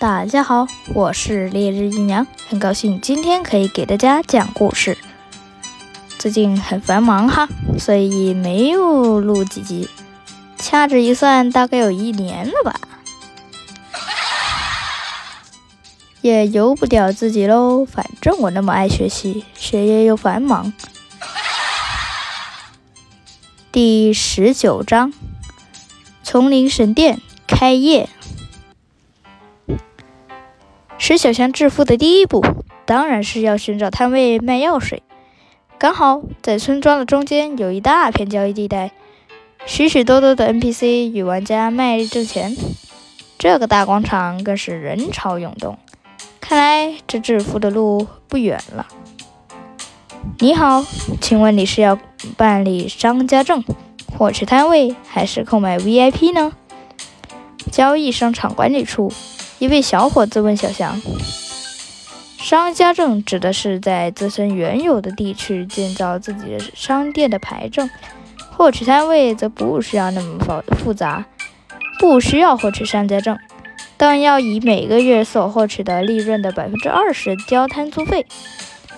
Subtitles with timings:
[0.00, 4.96] 大家好，我是烈日一娘，很高兴今天可以给大家讲故事。
[6.20, 7.48] 最近很繁忙哈，
[7.80, 9.88] 所以没有录几集，
[10.56, 12.78] 掐指一算，大概有一年了吧。
[16.20, 20.72] 也由不了自己喽，反正我那么爱学习，学业又繁忙。
[23.72, 25.12] 第十九章：
[26.22, 28.08] 丛林神殿开业。
[31.08, 32.44] 使小强致富的第一步，
[32.84, 35.02] 当然是要寻找摊位卖药水。
[35.78, 38.92] 刚好在村庄的中间有一大片交易地带，
[39.64, 42.54] 许许多多的 NPC 与玩家卖力挣钱，
[43.38, 45.78] 这个大广场更是人潮涌动。
[46.42, 48.86] 看来这致富的路不远了。
[50.40, 50.84] 你好，
[51.22, 51.98] 请问你是要
[52.36, 53.64] 办理商家证、
[54.18, 56.52] 获取摊位，还是购买 VIP 呢？
[57.72, 59.10] 交易商场管理处。
[59.58, 61.02] 一位小伙子问小翔
[62.38, 67.90] ：“商家证指的是在自身原有的地区建造自己的商店的牌证，
[68.56, 71.26] 获取摊位则不需要那么复复杂，
[71.98, 73.36] 不需要获取商家证，
[73.96, 78.26] 但要以每个月所获取的利润的百分之二十交摊租费。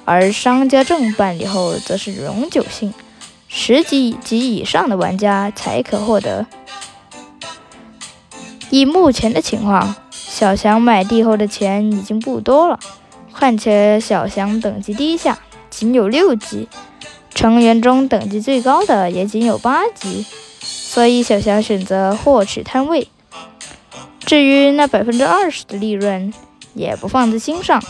[0.04, 2.92] 而商家证办理后则是永久性，
[3.48, 6.46] 十级及以上的玩家才可获得。
[8.68, 9.94] 以目前的情况。”
[10.40, 12.80] 小翔买地后的钱已经不多了，
[13.30, 15.38] 况且小翔等级低下，
[15.68, 16.66] 仅有六级，
[17.34, 20.24] 成员中等级最高的也仅有八级，
[20.62, 23.08] 所以小翔选择获取摊位。
[24.20, 26.32] 至于那百分之二十的利润，
[26.72, 27.82] 也不放在心上，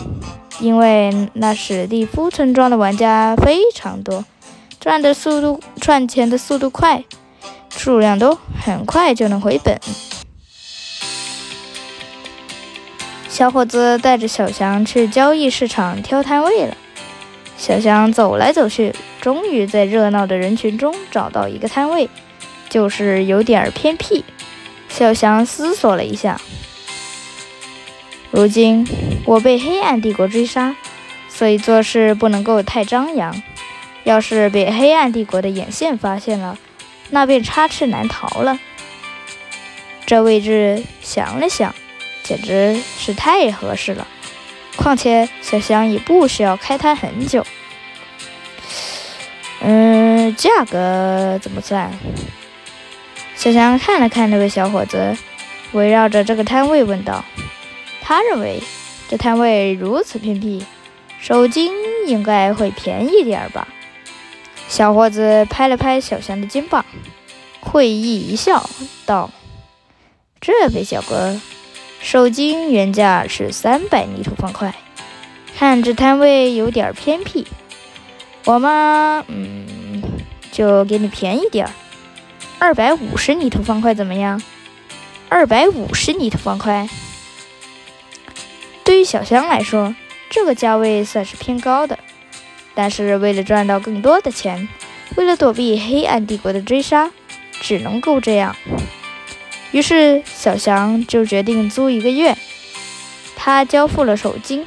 [0.59, 4.25] 因为那史蒂夫村庄的玩家非常多，
[4.81, 7.05] 赚的速度赚钱的速度快，
[7.69, 9.79] 数量多，很快就能回本。
[13.41, 16.77] 小伙子带着小翔去交易市场挑摊位了。
[17.56, 22.11] 小翔走来走去，终于在热闹的人群中找到一个摊位，
[22.68, 24.27] 就是有点偏僻。
[24.90, 26.39] 小翔思索了一下，
[28.30, 28.86] 如今
[29.24, 30.77] 我被黑暗帝国追杀，
[31.30, 33.34] 所以做事不能够太张扬。
[34.05, 36.58] 要是被黑暗帝国的眼线发现了，
[37.08, 38.58] 那便插翅难逃了。
[40.05, 41.74] 这位置想了想。
[42.30, 44.07] 简直是太合适了，
[44.77, 47.45] 况且小香也不需要开摊很久。
[49.61, 51.92] 嗯，价格怎么算？
[53.35, 55.17] 小香看了看那位小伙子，
[55.73, 57.24] 围绕着这个摊位问道
[58.01, 58.62] ：“他认为
[59.08, 60.64] 这摊位如此偏僻，
[61.20, 61.73] 手金
[62.07, 63.67] 应该会便宜点吧？”
[64.70, 66.85] 小伙子拍了拍小香的肩膀，
[67.58, 68.70] 会意一笑，
[69.05, 69.33] 道
[70.41, 71.41] ：“这位小哥。”
[72.00, 74.74] 手金原价是三百泥土方块，
[75.56, 77.46] 看这摊位有点偏僻，
[78.46, 80.02] 我嘛，嗯，
[80.50, 81.72] 就给你便宜点儿，
[82.58, 84.42] 二百五十泥土方块怎么样？
[85.28, 86.88] 二百五十泥土方块，
[88.82, 89.94] 对于小香来说，
[90.30, 91.98] 这个价位算是偏高的，
[92.74, 94.68] 但是为了赚到更多的钱，
[95.17, 97.11] 为了躲避黑暗帝国的追杀，
[97.61, 98.56] 只能够这样。
[99.73, 102.36] 于是，小翔就决定租一个月。
[103.36, 104.67] 他交付了首金。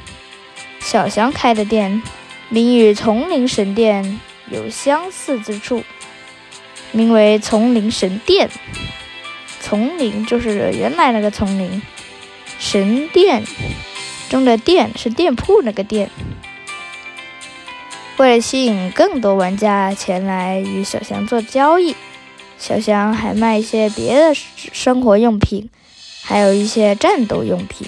[0.80, 2.02] 小翔开的店
[2.48, 4.20] 名与丛林神殿
[4.50, 5.82] 有相似之处，
[6.92, 8.50] 名为丛林神殿。
[9.60, 11.82] 丛林就是原来那个丛林，
[12.58, 13.44] 神殿
[14.28, 16.10] 中的店是店铺那个店。
[18.16, 21.94] 为了吸引更多玩家前来与小翔做交易。
[22.58, 25.68] 小翔还卖一些别的生活用品，
[26.22, 27.86] 还有一些战斗用品，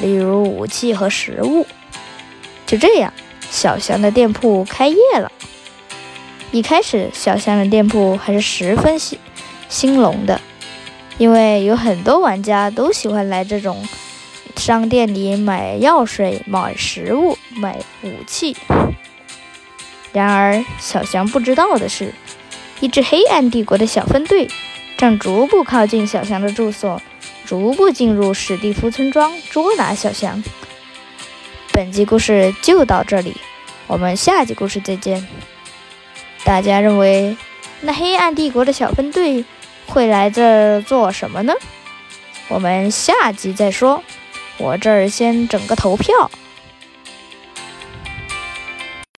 [0.00, 1.66] 例如武器和食物。
[2.66, 3.12] 就这样，
[3.50, 5.30] 小翔的店铺开业了。
[6.50, 9.18] 一开始，小翔的店铺还是十分兴
[9.68, 10.40] 兴隆的，
[11.18, 13.86] 因为有很多玩家都喜欢来这种
[14.56, 18.56] 商店里买药水、买食物、买武器。
[20.12, 22.12] 然而，小翔不知道的是。
[22.80, 24.48] 一支黑暗帝国的小分队
[24.98, 27.00] 正逐步靠近小翔的住所，
[27.44, 30.42] 逐步进入史蒂夫村庄，捉拿小翔。
[31.72, 33.36] 本集故事就到这里，
[33.86, 35.26] 我们下集故事再见。
[36.44, 37.36] 大家认为
[37.80, 39.44] 那黑暗帝国的小分队
[39.86, 41.54] 会来这儿做什么呢？
[42.48, 44.02] 我们下集再说。
[44.58, 46.30] 我这儿先整个投票。